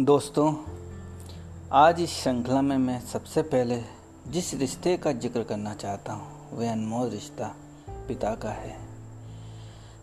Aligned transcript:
दोस्तों, 0.00 0.54
आज 1.72 2.00
इस 2.00 2.10
श्रृंखला 2.10 2.62
में 2.62 2.78
मैं 2.78 3.00
सबसे 3.00 3.42
पहले 3.42 3.82
जिस 4.28 4.54
रिश्ते 4.54 4.96
का 4.96 5.12
ज़िक्र 5.12 5.42
करना 5.42 5.74
चाहता 5.74 6.12
हूँ, 6.12 6.58
वह 6.58 6.72
अनमोल 6.72 7.10
रिश्ता 7.10 7.54
पिता 8.08 8.34
का 8.34 8.50
है। 8.50 8.76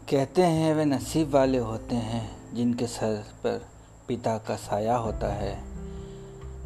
कहते 0.09 0.41
हैं 0.41 0.73
वे 0.75 0.85
नसीब 0.85 1.33
वाले 1.33 1.57
होते 1.57 1.95
हैं 1.95 2.55
जिनके 2.55 2.87
सर 2.87 3.15
पर 3.15 3.65
पिता 4.07 4.37
का 4.37 4.55
साया 4.55 4.95
होता 4.95 5.33
है। 5.33 5.63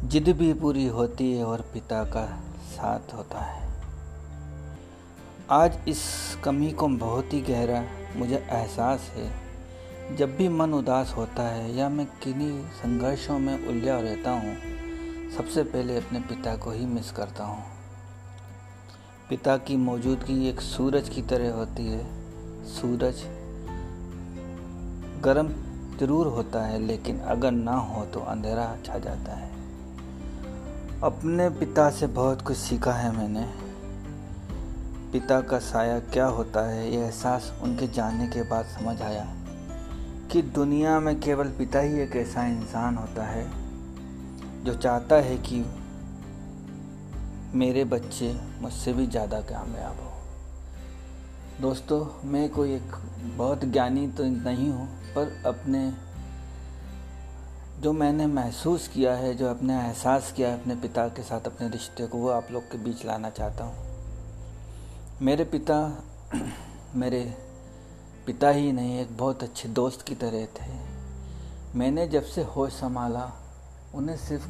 जिद 0.08 0.28
भी 0.28 0.52
पूरी 0.54 0.86
होती 0.86 1.32
है 1.36 1.44
और 1.44 1.60
पिता 1.60 2.04
का 2.04 2.24
साथ 2.62 3.14
होता 3.14 3.38
है। 3.38 3.68
आज 5.50 5.78
इस 5.88 6.04
कमी 6.44 6.70
को 6.72 6.88
बहुत 6.88 7.32
ही 7.32 7.40
गहरा 7.40 7.84
मुझे 8.16 8.36
एहसास 8.36 9.00
है 9.00 9.45
जब 10.12 10.36
भी 10.36 10.48
मन 10.48 10.72
उदास 10.74 11.12
होता 11.16 11.42
है 11.42 11.74
या 11.76 11.88
मैं 11.88 12.06
किन्हीं 12.22 12.60
संघर्षों 12.72 13.38
में 13.38 13.66
उलझा 13.68 13.98
रहता 14.00 14.30
हूँ, 14.30 14.54
सबसे 15.36 15.62
पहले 15.62 15.96
अपने 15.96 16.20
पिता 16.20 16.54
को 16.56 16.70
ही 16.70 16.84
मिस 16.86 17.10
करता 17.10 17.44
हूँ। 17.44 17.64
पिता 19.28 19.56
की 19.56 19.76
मौजूदगी 19.76 20.48
एक 20.48 20.60
सूरज 20.60 21.08
की 21.08 21.22
तरह 21.22 21.52
होती 21.52 21.86
है। 21.86 22.04
सूरज 22.64 23.22
गर्म 25.24 25.48
ज़रूर 26.00 26.26
होता 26.26 26.64
है, 26.66 26.78
लेकिन 26.78 27.18
अगर 27.18 27.50
ना 27.50 27.76
हो 27.76 28.04
तो 28.04 28.20
अंधेरा 28.20 28.76
छा 28.86 28.98
जाता 28.98 29.36
है। 29.36 29.50
अपने 31.02 31.48
पिता 31.50 31.88
से 31.90 32.06
बहुत 32.06 32.42
कुछ 32.42 32.56
सीखा 32.56 32.92
है 32.92 33.16
मैंने। 33.16 33.46
पिता 35.12 35.40
का 35.40 35.58
साया 35.58 35.98
क्या 35.98 36.26
होता 36.26 36.66
है 36.66 36.90
ये 36.92 37.02
एहसास 37.02 37.52
उनके 37.62 37.86
जानने 37.88 38.26
के 38.26 38.42
बाद 38.42 38.64
समझ 38.64 39.00
आया। 39.02 39.26
कि 40.36 40.42
दुनिया 40.42 40.98
में 41.00 41.18
केवल 41.20 41.48
पिता 41.48 41.80
ही 41.80 42.00
एक 42.00 42.16
ऐसा 42.16 42.46
इंसान 42.46 42.96
होता 42.96 43.24
है, 43.24 43.44
जो 44.64 44.74
चाहता 44.74 45.16
है 45.16 45.36
कि 45.38 45.64
मेरे 47.54 47.84
बच्चे 47.84 48.28
मुझसे 48.60 48.92
भी 48.92 49.06
ज़्यादा 49.06 49.40
कामयाब 49.40 50.00
हो। 50.00 50.10
दोस्तों, 51.60 52.28
मैं 52.28 52.48
कोई 52.48 52.74
एक 52.74 52.96
बहुत 53.36 53.64
ज्ञानी 53.64 54.06
तो 54.08 54.24
नहीं 54.24 54.68
हूँ, 54.68 54.86
पर 55.14 55.42
अपने 55.46 55.92
जो 57.82 57.92
मैंने 57.92 58.26
महसूस 58.26 58.88
किया 58.88 59.14
है, 59.14 59.34
जो 59.34 59.46
अपने 59.46 59.74
एहसास 59.74 60.32
किया 60.36 60.48
है 60.48 60.60
अपने 60.60 60.74
पिता 60.76 61.08
के 61.08 61.22
साथ, 61.22 61.40
अपने 61.40 61.68
रिश्ते 61.68 62.06
को, 62.06 62.18
वो 62.18 62.28
आप 62.28 62.48
लोग 62.52 62.62
के 62.62 62.78
बीच 62.78 63.06
लाना 63.06 63.30
चाहता 63.30 63.64
हूँ। 63.64 63.74
मेरे 65.22 65.44
पिता, 65.44 65.80
मेरे 66.94 67.45
पिता 68.26 68.48
ही 68.48 68.72
नहीं, 68.72 69.00
एक 69.00 69.16
बहुत 69.16 69.42
अच्छे 69.42 69.68
दोस्त 69.68 70.02
की 70.02 70.14
तरह 70.14 70.46
थे। 70.46 70.72
मैंने 71.74 72.08
जब 72.08 72.22
से 72.22 72.42
होश 72.42 72.72
संभाला, 72.72 73.32
उन्हें 73.94 74.16
सिर्फ़ 74.16 74.48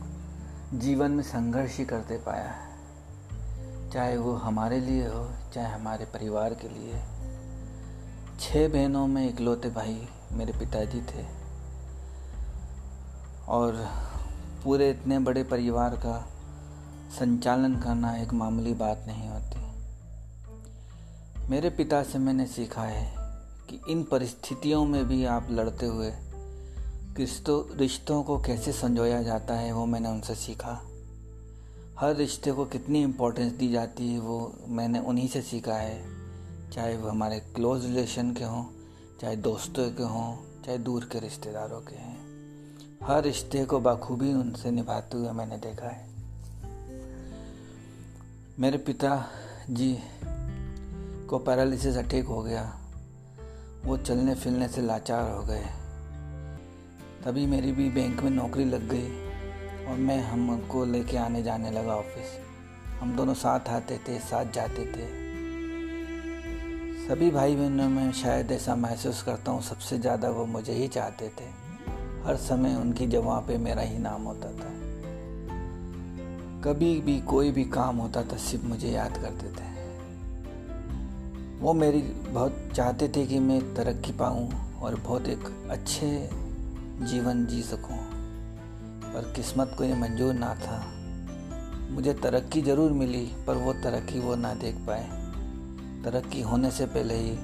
जीवन 0.75 1.11
में 1.11 1.23
संघर्ष 1.23 1.79
ही 1.79 1.85
करते 1.85 2.17
पाया 2.17 2.51
है। 2.51 2.77
चाहे 3.91 4.17
वो 4.17 4.33
हमारे 4.33 4.81
लिए 4.81 5.07
हो, 5.07 5.31
चाहे 5.55 5.73
हमारे 5.73 6.05
परिवार 6.05 6.55
के 6.55 6.69
लिए। 6.69 7.03
छः 8.41 8.69
बहनों 8.69 9.07
में 9.07 9.29
इकलौते 9.29 9.71
भाई 9.71 10.09
मेरे 10.33 10.53
पिताजी 10.53 11.01
थे। 11.01 11.27
और 13.49 13.89
पूरे 14.65 14.91
इतने 14.91 15.19
बड़े 15.19 15.45
परिवार 15.45 15.91
का 15.91 16.29
संचालन 17.19 17.77
करना 17.77 18.17
एक 18.17 18.33
मामूली 18.33 18.75
बात 18.75 19.05
नहीं 19.07 19.29
होती। 19.29 19.67
मेरे 21.49 21.71
पिता 21.71 22.03
से 22.03 22.19
मैंने 22.19 22.47
सीखा 22.47 22.83
है 22.83 23.26
कि 23.71 23.81
इन 23.89 24.03
परिस्थितियों 24.03 24.85
में 24.85 25.09
भी 25.09 25.25
आप 25.25 25.49
लड़ते 25.51 25.87
हुए 25.87 26.13
रिश्तों 27.17 27.77
रिश्तों 27.77 28.23
को 28.23 28.39
कैसे 28.39 28.73
संजोया 28.73 29.23
जाता 29.23 29.55
है, 29.55 29.73
वो 29.73 29.87
मैंने 29.87 30.09
उनसे 30.09 30.35
सीखा। 30.35 30.83
हर 31.99 32.17
रिश्ते 32.17 32.53
को 32.53 32.65
कितनी 32.65 33.03
इम्पोर्टेंस 33.03 33.53
दी 33.53 33.73
जाती 33.73 34.09
है, 34.09 34.19
वो 34.19 34.53
मैंने 34.69 34.99
उन्हीं 34.99 35.29
से 35.29 35.43
सीखा 35.43 35.75
है। 35.75 36.05
चाहे 36.71 36.97
वो 36.97 37.09
हमारे 37.09 37.41
क्लोज 37.41 37.85
रिलेशन 37.85 38.33
के 38.33 38.45
हों, 38.45 38.65
चाहे 39.21 39.37
दोस्तों 39.37 39.91
के 39.91 40.03
हों, 40.03 40.63
चाहे 40.65 40.79
दूर 40.79 41.09
के 41.13 41.21
रिश्तेदारों 41.21 41.81
के 41.81 41.95
हैं। 41.95 42.27
हर 43.03 43.23
रिश्ते 43.23 43.65
को 43.65 43.81
बखूबी 43.81 44.33
उनसे 44.33 44.71
निभाते 44.71 45.17
हुए 45.17 45.31
मैंने 45.31 45.57
देखा 45.57 45.89
है। 45.89 46.09
मेरे 48.59 48.79
पिता 48.79 49.27
जी 49.71 49.99
को 51.29 51.39
पैरालिसिस 51.39 51.97
अटैक 51.97 52.27
हो 52.27 52.43
गया। 52.43 52.86
वो 53.87 53.97
चलने 53.97 54.35
फिरने 54.35 54.69
से 54.69 54.83
लाचार 54.83 55.31
हो 55.31 55.43
गए। 55.43 55.65
तभी 57.25 57.47
मेरी 57.47 57.73
भी 57.73 57.89
बैंक 57.91 58.23
में 58.23 58.31
नौकरी 58.31 58.65
लग 58.65 58.89
गई 58.89 59.09
और 59.87 59.97
मैं 59.99 60.23
हम 60.23 60.51
उनको 60.51 60.85
लेके 60.85 61.17
आने 61.17 61.43
जाने 61.43 61.71
लगा 61.71 61.95
ऑफ़िस। 61.95 62.39
हम 63.01 63.17
दोनों 63.17 63.35
साथ 63.35 63.69
आते 63.69 63.99
थे, 63.99 64.19
साथ 64.19 64.45
जाते 64.45 64.85
थे। 64.87 65.07
सभी 67.09 67.31
भाई 67.31 67.57
बहनों 67.57 67.89
में 67.89 68.13
शायद 68.13 68.53
ऐसा 68.53 68.77
महसूस 68.77 69.23
करता 69.23 69.53
हूँ, 69.53 69.63
सबसे 69.63 69.99
ज़्यादा 69.99 70.31
वो 70.31 70.47
मुझे 70.47 70.73
ही 70.73 70.89
चाहते 70.89 71.29
थे। 71.29 71.45
हर 72.25 72.37
समय 72.37 72.75
उनकी 72.75 73.07
जगह 73.07 73.41
पे 73.41 73.59
मेरा 73.59 73.83
ही 73.83 73.99
नाम 73.99 74.23
होता 74.23 74.53
था। 74.53 74.75
कभी 76.65 77.01
भी 77.01 77.21
कोई 77.21 77.51
भी 77.51 77.65
काम 77.65 77.97
होता 77.97 78.23
था, 78.23 78.37
सिर्फ़ 78.37 78.65
मुझे 78.65 78.89
याद 78.89 79.17
करते 79.17 79.49
थे। 79.49 79.76
वो 81.61 81.73
मेरी 81.73 82.01
बहुत 82.29 82.69
चाहते 82.75 83.09
थे 83.09 83.27
कि 83.27 83.39
मैं 83.39 83.75
तरक्की 83.75 84.13
पाऊँ 84.13 84.51
और 84.81 84.95
बहुत 84.95 85.29
एक 85.29 85.69
अच्छे 85.71 86.31
जीवन 87.03 87.47
जी 87.47 87.63
सकूँ। 87.63 87.97
पर 89.07 89.33
किस्मत 89.37 89.75
को 89.79 89.85
ये 89.85 89.95
मंजूर 89.95 90.35
ना 90.35 90.55
था। 90.55 90.85
मुझे 91.91 92.15
तरक्की 92.15 92.63
ज़रूर 92.63 92.93
मिली, 92.93 93.27
पर 93.47 93.55
वो 93.55 93.73
तरक्की 93.73 94.21
वो 94.21 94.35
ना 94.35 94.55
देख 94.55 94.75
पाए। 94.75 95.05
तरक्की 96.05 96.43
होने 96.43 96.71
से 96.71 96.87
पहले 96.87 97.15
ही 97.15 97.37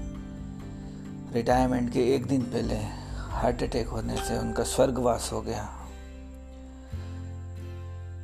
रिटायरमेंट 1.35 1.93
के 1.93 2.15
एक 2.15 2.27
दिन 2.27 2.43
पहले 2.43 2.77
हार्ट 3.33 3.63
अटैक 3.63 3.89
होने 3.89 4.17
से 4.17 4.39
उनका 4.39 4.63
स्वर्गवास 4.63 5.31
हो 5.33 5.41
गया। 5.41 5.82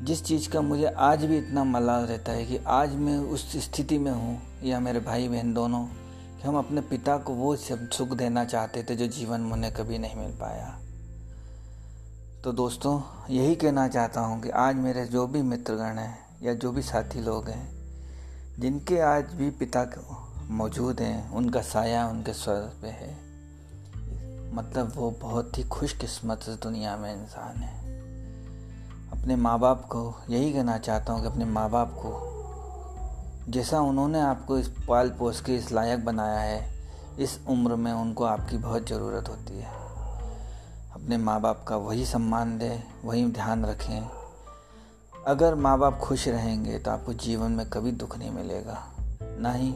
जिस 0.03 0.25
चीज़ 0.25 0.49
का 0.51 0.61
मुझे 0.61 0.87
आज 0.87 1.25
भी 1.25 1.39
इतना 1.39 1.65
मलाल 1.65 2.05
रहता 2.05 2.33
है 2.33 2.47
कि 2.47 2.59
आज 2.67 2.95
मैं 2.95 3.19
उस 3.19 3.57
स्थिति 3.57 3.99
में 3.99 4.13
हूँ, 4.13 4.43
या 4.65 4.81
मेरे 4.81 5.01
भाई 5.01 5.29
बहन 5.29 5.55
दोनों, 5.55 5.85
कि 6.37 6.49
हम 6.49 6.59
अपने 6.59 6.81
पिता 6.81 7.19
को 7.19 7.33
वो 7.35 7.57
सब 7.57 7.91
सुख 7.91 8.09
देना 8.09 8.45
चाहते 8.45 8.83
थे 8.83 8.97
जो 8.97 9.07
जीवन 9.07 9.41
में 9.41 9.53
उन्हें 9.53 9.73
कभी 9.73 9.99
नहीं 9.99 10.17
मिल 10.17 10.31
पाया। 10.31 10.79
तो 12.45 12.53
दोस्तों, 12.53 13.03
यही 13.31 13.57
कहना 13.57 13.89
चाहता 13.89 14.21
हूँ 14.21 14.43
कि 14.43 14.51
आज 14.51 14.77
मेरे 14.77 15.07
जो 15.07 15.27
भी 15.27 15.43
मित्रगण 15.43 15.99
हैं, 15.99 16.19
या 16.43 16.55
जो 16.55 16.73
भी 16.73 16.83
साथी 16.83 17.21
लोग 17.21 17.49
हैं, 17.49 17.69
जिनके 18.59 19.01
आज 19.01 19.25
भी 19.25 19.51
पिता 19.51 19.87
मौजूद 20.51 21.01
हैं, 21.01 21.31
उनका 21.31 21.63
साया 21.63 22.09
उनके 22.09 22.33
स्वर 22.33 22.73
पे 22.83 22.89
है। 22.89 23.17
मतलब 24.55 24.93
वो 24.97 25.11
बहुत 25.11 25.59
ही 25.59 25.63
खुशकिस्मत 25.63 26.45
दुनिया 26.63 26.97
में 26.97 27.23
इंसान 27.23 27.57
है। 27.57 27.88
अपने 29.13 29.37
माँ 29.37 29.59
बाप 29.59 29.85
को 29.85 30.15
यही 30.31 30.53
कहना 30.53 30.79
चाहता 30.79 31.13
हूँ 31.13 31.21
कि 31.21 31.27
अपने 31.27 31.45
माँ 31.45 31.69
बाप 31.71 31.95
को, 31.99 33.51
जैसा 33.53 33.81
उन्होंने 33.81 34.21
आपको 34.21 34.59
इस 34.59 34.69
पाल 34.89 35.11
पोस 35.11 35.41
के 35.41 35.57
इस 35.57 35.73
लायक 35.73 36.05
बनाया 36.05 36.41
है, 36.41 36.71
इस 37.19 37.39
उम्र 37.49 37.77
में 37.77 37.93
उनको 37.93 38.25
आपकी 38.25 38.59
बहुत 38.59 38.89
ज़रूरत 38.89 39.29
होती 39.29 39.59
है। 39.59 39.77
अपने 40.95 41.17
माँ 41.17 41.41
बाप 41.41 41.65
का 41.69 41.77
वही 41.77 42.07
सम्मान 42.07 42.59
दें, 42.59 42.83
वही 43.05 43.25
ध्यान 43.25 43.65
रखें। 43.67 44.09
अगर 45.27 45.55
माँ 45.55 45.79
बाप 45.79 45.99
खुश 45.99 46.29
रहेंगे 46.29 46.79
तो 46.79 46.91
आपको 46.91 47.13
जीवन 47.13 47.53
में 47.53 47.69
कभी 47.71 47.93
दुख 47.93 48.19
नहीं 48.19 48.31
मिलेगा। 48.31 48.83
ना 49.23 49.53
ही 49.53 49.75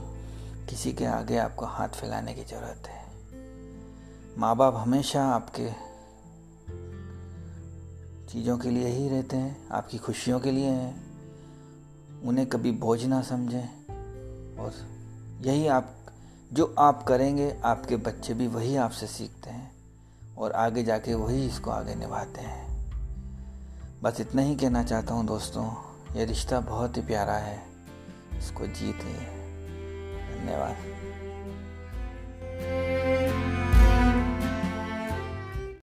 किसी 0.70 0.93
के 0.93 1.04
आगे 1.04 1.38
आपको 1.38 1.66
हाथ 1.66 1.88
फैलाने 1.88 2.34
की 2.34 2.44
ज़रूरत 2.44 2.88
है। 2.88 3.00
माँ 4.38 4.56
बाप 4.56 4.76
हमेशा 4.76 5.25
आपके 5.25 5.92
चीज़ों 8.32 8.58
के 8.58 8.70
लिए 8.70 8.88
ही 8.88 9.08
रहते 9.08 9.37
हैं, 9.37 9.69
आपकी 9.69 9.99
खुशियों 9.99 10.40
के 10.40 10.50
लिए 10.50 10.70
हैं। 10.70 11.05
उन्हें 12.23 12.46
कभी 12.46 12.70
बोझ 12.70 13.05
ना 13.05 13.23
समझें। 13.23 13.87
और 14.58 14.75
यही 15.40 15.67
आप, 15.67 15.96
जो 16.52 16.75
आप 16.79 17.02
करेंगे, 17.02 17.61
आपके 17.64 17.96
बच्चे 17.96 18.34
भी 18.34 18.46
वही 18.46 18.76
आपसे 18.76 19.06
सीखते 19.06 19.50
हैं 19.50 19.73
और 20.38 20.52
आगे 20.52 20.82
जाके 20.82 21.14
वही 21.14 21.46
इसको 21.46 21.70
आगे 21.70 21.94
निभाते 21.94 22.40
हैं। 22.40 22.93
बस 24.02 24.20
इतना 24.20 24.43
ही 24.43 24.56
कहना 24.56 24.82
चाहता 24.82 25.14
हूँ 25.14 25.26
दोस्तों 25.26 25.70
ये 26.17 26.25
रिश्ता 26.25 26.61
बहुत 26.61 26.96
ही 26.96 27.02
प्यारा 27.02 27.34
है। 27.34 27.62
इसको 28.38 28.67
जीत 28.67 28.96
लिए। 28.96 29.43
धन्यवाद। 30.38 31.12